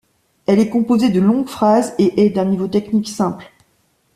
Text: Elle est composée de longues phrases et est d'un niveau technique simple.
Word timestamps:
Elle 0.47 0.57
est 0.57 0.71
composée 0.71 1.09
de 1.11 1.19
longues 1.21 1.47
phrases 1.47 1.93
et 1.99 2.25
est 2.25 2.31
d'un 2.31 2.45
niveau 2.45 2.67
technique 2.67 3.07
simple. 3.07 3.45